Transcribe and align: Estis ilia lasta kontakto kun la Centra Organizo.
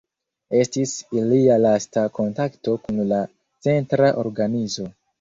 Estis 0.61 0.93
ilia 1.17 1.59
lasta 1.61 2.07
kontakto 2.17 2.75
kun 2.89 3.05
la 3.15 3.23
Centra 3.69 4.13
Organizo. 4.27 4.93